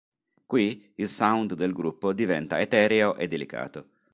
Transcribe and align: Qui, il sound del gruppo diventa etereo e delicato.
Qui, 0.47 0.93
il 0.95 1.07
sound 1.09 1.53
del 1.53 1.73
gruppo 1.73 2.11
diventa 2.11 2.59
etereo 2.59 3.15
e 3.17 3.27
delicato. 3.27 3.87